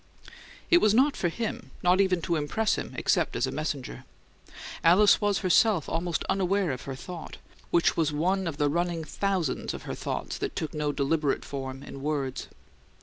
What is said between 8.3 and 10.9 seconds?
of the running thousands of her thoughts that took